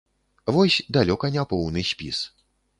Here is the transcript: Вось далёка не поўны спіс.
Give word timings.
Вось 0.55 0.77
далёка 0.97 1.31
не 1.37 1.45
поўны 1.53 1.87
спіс. 1.93 2.27